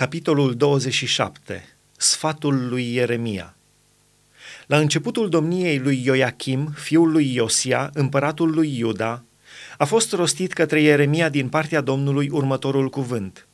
Capitolul 0.00 0.56
27. 0.56 1.76
Sfatul 1.96 2.68
lui 2.68 2.94
Ieremia 2.94 3.56
La 4.66 4.78
începutul 4.78 5.28
domniei 5.28 5.78
lui 5.78 6.04
Ioachim, 6.04 6.74
fiul 6.76 7.10
lui 7.10 7.34
Iosia, 7.34 7.90
împăratul 7.94 8.50
lui 8.50 8.78
Iuda, 8.78 9.24
a 9.78 9.84
fost 9.84 10.12
rostit 10.12 10.52
către 10.52 10.80
Ieremia 10.80 11.28
din 11.28 11.48
partea 11.48 11.80
Domnului 11.80 12.28
următorul 12.28 12.88
cuvânt. 12.88 13.46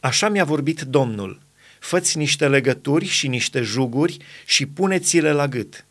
Așa 0.00 0.28
mi-a 0.28 0.44
vorbit 0.44 0.80
Domnul, 0.80 1.40
făți 1.78 2.18
niște 2.18 2.48
legături 2.48 3.04
și 3.04 3.28
niște 3.28 3.60
juguri 3.60 4.16
și 4.44 4.66
puneți-le 4.66 5.32
la 5.32 5.48
gât 5.48 5.84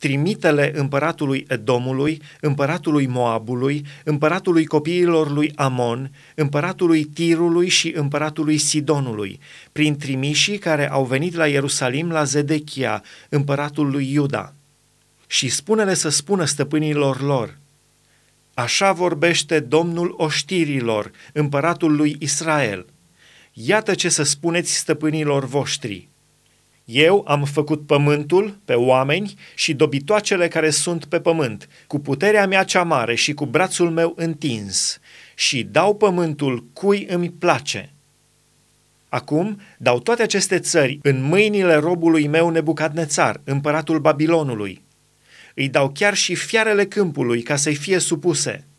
trimitele 0.00 0.72
împăratului 0.74 1.44
Edomului, 1.48 2.22
împăratului 2.40 3.06
Moabului, 3.06 3.84
împăratului 4.04 4.64
copiilor 4.64 5.30
lui 5.30 5.52
Amon, 5.54 6.10
împăratului 6.34 7.04
Tirului 7.04 7.68
și 7.68 7.92
împăratului 7.96 8.58
Sidonului, 8.58 9.40
prin 9.72 9.96
trimișii 9.96 10.58
care 10.58 10.90
au 10.90 11.04
venit 11.04 11.34
la 11.34 11.46
Ierusalim 11.46 12.10
la 12.10 12.24
Zedechia, 12.24 13.02
împăratul 13.28 13.90
lui 13.90 14.12
Iuda. 14.12 14.54
Și 15.26 15.48
spune-le 15.48 15.94
să 15.94 16.08
spună 16.08 16.44
stăpânilor 16.44 17.20
lor, 17.20 17.58
Așa 18.54 18.92
vorbește 18.92 19.60
Domnul 19.60 20.14
oștirilor, 20.16 21.10
împăratul 21.32 21.96
lui 21.96 22.16
Israel. 22.18 22.86
Iată 23.52 23.94
ce 23.94 24.08
să 24.08 24.22
spuneți 24.22 24.76
stăpânilor 24.76 25.44
voștri– 25.44 26.08
eu 26.90 27.24
am 27.28 27.44
făcut 27.44 27.86
pământul 27.86 28.58
pe 28.64 28.74
oameni 28.74 29.34
și 29.54 29.74
dobitoacele 29.74 30.48
care 30.48 30.70
sunt 30.70 31.04
pe 31.04 31.20
pământ, 31.20 31.68
cu 31.86 31.98
puterea 31.98 32.46
mea 32.46 32.64
cea 32.64 32.82
mare 32.82 33.14
și 33.14 33.32
cu 33.32 33.46
brațul 33.46 33.90
meu 33.90 34.12
întins, 34.16 34.98
și 35.34 35.62
dau 35.62 35.96
pământul 35.96 36.66
cui 36.72 37.06
îmi 37.08 37.30
place. 37.30 37.92
Acum 39.08 39.60
dau 39.78 40.00
toate 40.00 40.22
aceste 40.22 40.58
țări 40.58 40.98
în 41.02 41.22
mâinile 41.22 41.74
robului 41.74 42.26
meu 42.26 42.50
Nebucadnețar, 42.50 43.40
împăratul 43.44 43.98
Babilonului. 43.98 44.82
Îi 45.54 45.68
dau 45.68 45.90
chiar 45.90 46.14
și 46.14 46.34
fiarele 46.34 46.86
câmpului 46.86 47.42
ca 47.42 47.56
să-i 47.56 47.74
fie 47.74 47.98
supuse– 47.98 48.64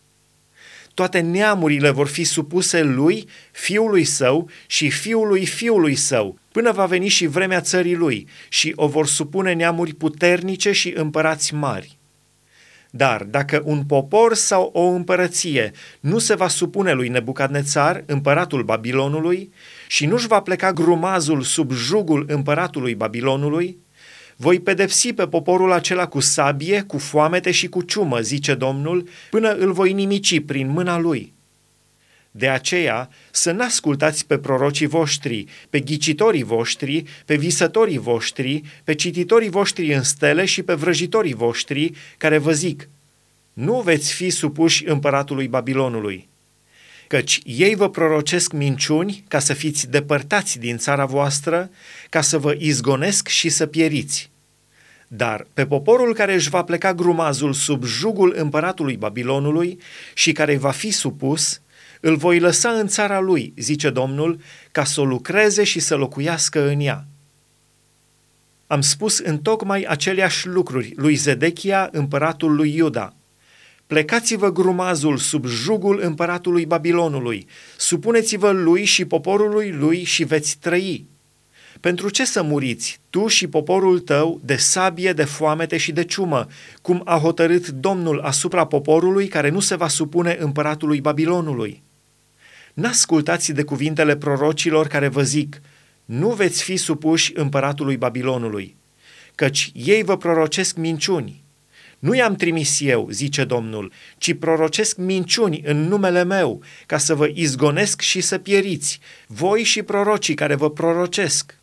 toate 0.93 1.19
neamurile 1.19 1.89
vor 1.89 2.07
fi 2.07 2.23
supuse 2.23 2.83
lui, 2.83 3.27
fiului 3.51 4.03
său 4.03 4.49
și 4.67 4.89
fiului 4.89 5.45
fiului 5.45 5.95
său, 5.95 6.37
până 6.51 6.71
va 6.71 6.85
veni 6.85 7.07
și 7.07 7.25
vremea 7.25 7.61
țării 7.61 7.95
lui, 7.95 8.27
și 8.49 8.73
o 8.75 8.87
vor 8.87 9.07
supune 9.07 9.53
neamuri 9.53 9.93
puternice 9.93 10.71
și 10.71 10.93
împărați 10.95 11.53
mari. 11.53 11.99
Dar 12.93 13.23
dacă 13.23 13.61
un 13.65 13.83
popor 13.83 14.33
sau 14.33 14.69
o 14.73 14.81
împărăție 14.81 15.71
nu 15.99 16.17
se 16.17 16.35
va 16.35 16.47
supune 16.47 16.91
lui 16.91 17.09
Nebucadnețar, 17.09 18.03
împăratul 18.05 18.63
Babilonului, 18.63 19.51
și 19.87 20.05
nu-și 20.05 20.27
va 20.27 20.41
pleca 20.41 20.73
grumazul 20.73 21.41
sub 21.41 21.71
jugul 21.71 22.25
împăratului 22.27 22.95
Babilonului, 22.95 23.77
voi 24.41 24.59
pedepsi 24.59 25.13
pe 25.13 25.27
poporul 25.27 25.71
acela 25.71 26.07
cu 26.07 26.19
sabie, 26.19 26.81
cu 26.81 26.97
foamete 26.97 27.51
și 27.51 27.67
cu 27.67 27.81
ciumă, 27.81 28.19
zice 28.19 28.53
Domnul, 28.53 29.07
până 29.29 29.51
îl 29.51 29.71
voi 29.71 29.93
nimici 29.93 30.39
prin 30.45 30.67
mâna 30.67 30.99
lui. 30.99 31.33
De 32.31 32.49
aceea 32.49 33.09
să 33.31 33.51
n-ascultați 33.51 34.25
pe 34.25 34.37
prorocii 34.37 34.85
voștri, 34.85 35.45
pe 35.69 35.79
ghicitorii 35.79 36.43
voștri, 36.43 37.03
pe 37.25 37.35
visătorii 37.35 37.97
voștri, 37.97 38.61
pe 38.83 38.95
cititorii 38.95 39.49
voștri 39.49 39.93
în 39.93 40.03
stele 40.03 40.45
și 40.45 40.61
pe 40.61 40.73
vrăjitorii 40.73 41.33
voștri, 41.33 41.91
care 42.17 42.37
vă 42.37 42.51
zic, 42.51 42.89
nu 43.53 43.81
veți 43.81 44.13
fi 44.13 44.29
supuși 44.29 44.87
împăratului 44.87 45.47
Babilonului, 45.47 46.29
căci 47.11 47.39
ei 47.43 47.75
vă 47.75 47.89
prorocesc 47.89 48.51
minciuni 48.51 49.23
ca 49.27 49.39
să 49.39 49.53
fiți 49.53 49.89
depărtați 49.89 50.59
din 50.59 50.77
țara 50.77 51.05
voastră, 51.05 51.69
ca 52.09 52.21
să 52.21 52.37
vă 52.37 52.55
izgonesc 52.57 53.27
și 53.27 53.49
să 53.49 53.65
pieriți. 53.65 54.29
Dar 55.07 55.47
pe 55.53 55.65
poporul 55.65 56.13
care 56.13 56.33
își 56.33 56.49
va 56.49 56.63
pleca 56.63 56.93
grumazul 56.93 57.53
sub 57.53 57.83
jugul 57.83 58.33
împăratului 58.37 58.97
Babilonului 58.97 59.79
și 60.13 60.31
care 60.31 60.57
va 60.57 60.71
fi 60.71 60.91
supus, 60.91 61.61
îl 61.99 62.15
voi 62.15 62.39
lăsa 62.39 62.69
în 62.69 62.87
țara 62.87 63.19
lui, 63.19 63.53
zice 63.57 63.89
Domnul, 63.89 64.39
ca 64.71 64.83
să 64.83 65.01
o 65.01 65.05
lucreze 65.05 65.63
și 65.63 65.79
să 65.79 65.95
locuiască 65.95 66.67
în 66.67 66.79
ea. 66.79 67.05
Am 68.67 68.81
spus 68.81 69.17
în 69.17 69.39
tocmai 69.39 69.83
aceleași 69.87 70.47
lucruri 70.47 70.93
lui 70.95 71.15
Zedechia, 71.15 71.89
împăratul 71.91 72.55
lui 72.55 72.75
Iuda. 72.75 73.13
Plecați-vă 73.91 74.51
grumazul 74.51 75.17
sub 75.17 75.45
jugul 75.45 75.99
împăratului 76.01 76.65
Babilonului, 76.65 77.47
supuneți-vă 77.77 78.51
lui 78.51 78.85
și 78.85 79.05
poporului 79.05 79.71
lui 79.71 80.03
și 80.03 80.23
veți 80.23 80.57
trăi. 80.59 81.05
Pentru 81.79 82.09
ce 82.09 82.25
să 82.25 82.41
muriți, 82.41 82.99
tu 83.09 83.27
și 83.27 83.47
poporul 83.47 83.99
tău, 83.99 84.41
de 84.43 84.55
sabie, 84.55 85.13
de 85.13 85.23
foamete 85.23 85.77
și 85.77 85.91
de 85.91 86.03
ciumă, 86.03 86.47
cum 86.81 87.01
a 87.05 87.17
hotărât 87.17 87.67
Domnul 87.67 88.19
asupra 88.19 88.65
poporului 88.65 89.27
care 89.27 89.49
nu 89.49 89.59
se 89.59 89.75
va 89.75 89.87
supune 89.87 90.37
împăratului 90.39 91.01
Babilonului? 91.01 91.81
N-ascultați 92.73 93.51
de 93.51 93.63
cuvintele 93.63 94.15
prorocilor 94.15 94.87
care 94.87 95.07
vă 95.07 95.23
zic, 95.23 95.61
nu 96.05 96.29
veți 96.29 96.63
fi 96.63 96.77
supuși 96.77 97.31
împăratului 97.35 97.97
Babilonului, 97.97 98.75
căci 99.35 99.71
ei 99.73 100.03
vă 100.03 100.17
prorocesc 100.17 100.75
minciuni. 100.75 101.41
Nu 102.01 102.13
i-am 102.13 102.35
trimis 102.35 102.79
eu, 102.79 103.07
zice 103.11 103.43
Domnul, 103.43 103.91
ci 104.17 104.33
prorocesc 104.33 104.97
minciuni 104.97 105.61
în 105.65 105.87
numele 105.87 106.23
meu, 106.23 106.61
ca 106.85 106.97
să 106.97 107.15
vă 107.15 107.27
izgonesc 107.33 108.01
și 108.01 108.21
să 108.21 108.37
pieriți, 108.37 108.99
voi 109.27 109.63
și 109.63 109.81
prorocii 109.81 110.33
care 110.33 110.55
vă 110.55 110.69
prorocesc. 110.69 111.57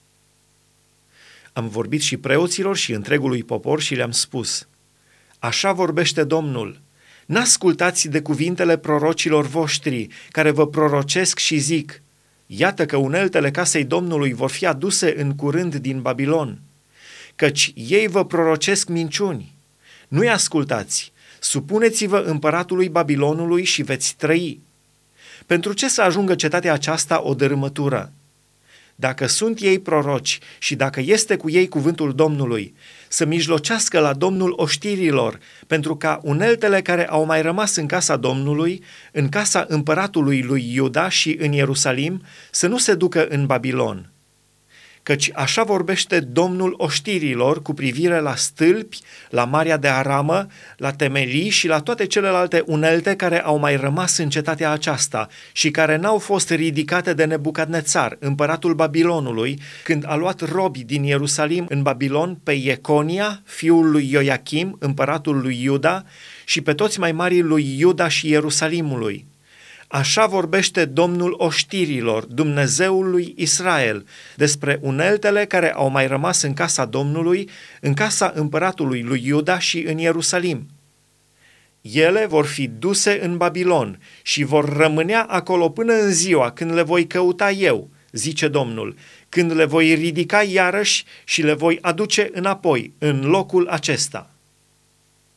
Am 1.53 1.69
vorbit 1.69 2.03
și 2.03 2.17
preoților 2.17 2.77
și 2.77 2.93
întregului 2.93 3.43
popor 3.43 3.81
și 3.81 3.95
le-am 3.95 4.11
spus, 4.11 4.69
Așa 5.39 5.73
vorbește 5.73 6.25
Domnul, 6.25 6.81
N-ascultați 7.27 8.09
de 8.09 8.21
cuvintele 8.21 8.77
prorocilor 8.77 9.47
voștri, 9.47 10.09
care 10.31 10.51
vă 10.51 10.67
prorocesc 10.67 11.39
și 11.39 11.59
zic, 11.59 12.03
Iată 12.47 12.87
că 12.87 12.97
uneltele 12.97 13.51
casei 13.51 13.85
Domnului 13.85 14.33
vor 14.33 14.51
fi 14.51 14.67
aduse 14.67 15.21
în 15.21 15.35
curând 15.35 15.75
din 15.75 16.01
Babilon, 16.01 16.59
căci 17.37 17.73
ei 17.75 18.07
vă 18.07 18.25
prorocesc 18.25 18.89
minciuni. 18.89 19.58
Nu-i 20.09 20.29
ascultați, 20.29 21.13
supuneți-vă 21.41 22.19
împăratului 22.19 22.89
Babilonului 22.89 23.65
și 23.65 23.83
veți 23.83 24.15
trăi. 24.17 24.61
Pentru 25.47 25.73
ce 25.73 25.89
să 25.89 26.03
ajungă 26.03 26.35
cetatea 26.35 26.73
aceasta 26.73 27.23
o 27.23 27.35
dărâmătură? 27.35 28.13
dacă 29.01 29.27
sunt 29.27 29.61
ei 29.61 29.79
proroci 29.79 30.39
și 30.59 30.75
dacă 30.75 31.01
este 31.05 31.37
cu 31.37 31.51
ei 31.51 31.69
cuvântul 31.69 32.15
Domnului, 32.15 32.75
să 33.09 33.25
mijlocească 33.25 34.01
la 34.01 34.13
Domnul 34.13 34.53
oștirilor, 34.57 35.39
pentru 35.67 35.97
ca 35.97 36.21
uneltele 36.23 36.83
care 36.83 37.09
au 37.09 37.25
mai 37.25 37.43
rămas 37.43 37.77
în 37.77 37.87
casa 37.87 38.17
Domnului, 38.17 38.83
în 39.13 39.29
casa 39.29 39.65
împăratului 39.69 40.43
lui 40.43 40.73
Iuda 40.75 41.09
și 41.09 41.37
în 41.41 41.53
Ierusalim, 41.53 42.23
să 42.51 42.67
nu 42.67 42.79
se 42.79 42.95
ducă 42.95 43.27
în 43.29 43.47
Babilon 43.47 44.11
căci 45.09 45.31
așa 45.35 45.63
vorbește 45.63 46.21
Domnul 46.21 46.75
oștirilor 46.77 47.63
cu 47.63 47.75
privire 47.75 48.21
la 48.21 48.35
stâlpi, 48.35 48.99
la 49.31 49.45
Marea 49.45 49.77
de 49.77 49.89
Aramă, 49.89 50.47
la 50.77 50.93
temelii 50.93 51.49
și 51.49 51.67
la 51.67 51.81
toate 51.81 52.07
celelalte 52.07 52.63
unelte 52.67 53.17
care 53.17 53.43
au 53.43 53.59
mai 53.59 53.77
rămas 53.77 54.17
în 54.17 54.29
cetatea 54.29 54.71
aceasta 54.71 55.29
și 55.53 55.71
care 55.71 55.97
n-au 55.97 56.19
fost 56.19 56.51
ridicate 56.51 57.15
de 57.15 57.25
Nebucadnețar, 57.25 58.17
împăratul 58.21 58.75
Babilonului, 58.75 59.61
când 59.85 60.05
a 60.07 60.17
luat 60.17 60.41
robi 60.41 60.85
din 60.85 61.03
Ierusalim 61.03 61.67
în 61.69 61.83
Babilon 61.83 62.41
pe 62.43 62.53
Ieconia, 62.53 63.43
fiul 63.45 63.91
lui 63.91 64.11
Ioachim, 64.11 64.77
împăratul 64.79 65.41
lui 65.41 65.63
Iuda, 65.63 66.05
și 66.45 66.61
pe 66.61 66.75
toți 66.75 66.99
mai 66.99 67.13
marii 67.13 67.43
lui 67.43 67.79
Iuda 67.79 68.09
și 68.09 68.29
Ierusalimului 68.29 69.28
Așa 69.89 70.27
vorbește 70.27 70.85
Domnul 70.85 71.35
oștirilor, 71.39 72.25
Dumnezeul 72.25 73.11
lui 73.11 73.35
Israel, 73.37 74.07
despre 74.37 74.79
uneltele 74.83 75.45
care 75.45 75.73
au 75.73 75.89
mai 75.89 76.07
rămas 76.07 76.43
în 76.43 76.55
casa 76.55 76.85
Domnului, 76.85 77.49
în 77.81 77.95
casa 77.95 78.33
împăratului 78.35 79.03
lui 79.03 79.23
Iuda 79.25 79.59
și 79.59 79.79
în 79.87 79.99
Ierusalim. 79.99 80.67
Ele 81.81 82.27
vor 82.27 82.47
fi 82.47 82.67
duse 82.67 83.19
în 83.23 83.37
Babilon 83.37 84.01
și 84.23 84.45
vor 84.45 84.77
rămânea 84.77 85.23
acolo 85.23 85.69
până 85.69 85.93
în 85.93 86.13
ziua 86.13 86.51
când 86.51 86.73
le 86.73 86.83
voi 86.83 87.07
căuta 87.07 87.51
eu, 87.51 87.91
zice 88.13 88.49
Domnul, 88.49 88.97
când 89.29 89.53
le 89.53 89.65
voi 89.65 89.95
ridica 89.95 90.43
iarăși 90.43 91.05
și 91.25 91.43
le 91.43 91.53
voi 91.53 91.79
aduce 91.81 92.31
înapoi 92.33 92.93
în 92.99 93.21
locul 93.21 93.69
acesta. 93.69 94.31